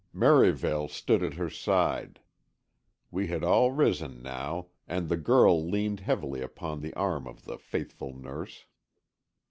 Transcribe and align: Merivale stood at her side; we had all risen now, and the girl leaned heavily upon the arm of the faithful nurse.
Merivale 0.13 0.87
stood 0.87 1.21
at 1.21 1.35
her 1.35 1.47
side; 1.47 2.21
we 3.11 3.27
had 3.27 3.43
all 3.43 3.69
risen 3.71 4.23
now, 4.23 4.69
and 4.87 5.09
the 5.09 5.15
girl 5.15 5.63
leaned 5.63 5.99
heavily 5.99 6.41
upon 6.41 6.79
the 6.81 6.91
arm 6.95 7.27
of 7.27 7.45
the 7.45 7.59
faithful 7.59 8.11
nurse. 8.17 8.65